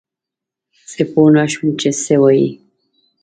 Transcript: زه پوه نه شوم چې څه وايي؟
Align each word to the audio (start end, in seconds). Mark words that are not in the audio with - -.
زه 0.91 1.01
پوه 1.11 1.29
نه 1.35 1.43
شوم 1.51 1.69
چې 1.79 1.89
څه 2.01 2.15
وايي؟ 2.21 2.49